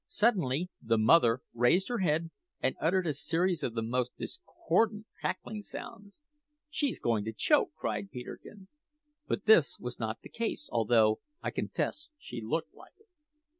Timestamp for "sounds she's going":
5.61-7.23